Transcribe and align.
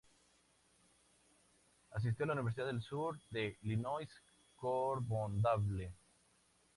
Asistió 1.91 2.23
a 2.25 2.27
la 2.29 2.33
Universidad 2.33 2.65
del 2.65 2.81
Sur 2.81 3.19
de 3.29 3.55
Illinois 3.61 4.09
Carbondale. 4.59 5.93